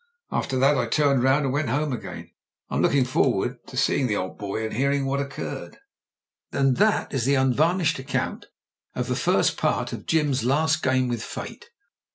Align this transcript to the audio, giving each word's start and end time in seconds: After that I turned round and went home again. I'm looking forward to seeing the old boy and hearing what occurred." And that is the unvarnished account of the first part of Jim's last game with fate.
After 0.31 0.57
that 0.57 0.79
I 0.79 0.87
turned 0.87 1.21
round 1.21 1.45
and 1.45 1.53
went 1.53 1.69
home 1.69 1.93
again. 1.93 2.31
I'm 2.71 2.81
looking 2.81 3.05
forward 3.05 3.59
to 3.67 3.77
seeing 3.77 4.07
the 4.07 4.15
old 4.15 4.35
boy 4.35 4.63
and 4.65 4.73
hearing 4.73 5.05
what 5.05 5.19
occurred." 5.19 5.77
And 6.51 6.77
that 6.77 7.13
is 7.13 7.25
the 7.25 7.35
unvarnished 7.35 7.99
account 7.99 8.47
of 8.95 9.05
the 9.07 9.15
first 9.15 9.57
part 9.57 9.93
of 9.93 10.07
Jim's 10.07 10.43
last 10.43 10.81
game 10.81 11.07
with 11.07 11.21
fate. 11.21 11.69